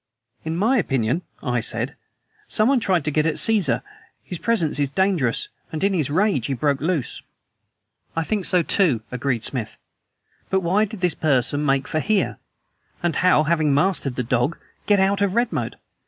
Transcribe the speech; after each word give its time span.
"In 0.43 0.57
my 0.57 0.79
opinion," 0.79 1.21
I 1.43 1.59
said, 1.59 1.95
"someone 2.47 2.79
tried 2.79 3.05
to 3.05 3.11
get 3.11 3.27
at 3.27 3.37
Caesar; 3.37 3.83
his 4.23 4.39
presence 4.39 4.79
is 4.79 4.89
dangerous. 4.89 5.49
And 5.71 5.83
in 5.83 5.93
his 5.93 6.09
rage 6.09 6.47
he 6.47 6.55
broke 6.55 6.81
loose." 6.81 7.21
"I 8.15 8.23
think 8.23 8.45
so, 8.45 8.63
too," 8.63 9.03
agreed 9.11 9.43
Smith. 9.43 9.77
"But 10.49 10.61
why 10.61 10.85
did 10.85 11.01
this 11.01 11.13
person 11.13 11.63
make 11.63 11.87
for 11.87 11.99
here? 11.99 12.39
And 13.03 13.17
how, 13.17 13.43
having 13.43 13.75
mastered 13.75 14.15
the 14.15 14.23
dog, 14.23 14.57
get 14.87 14.99
out 14.99 15.21
of 15.21 15.35
Redmoat? 15.35 15.75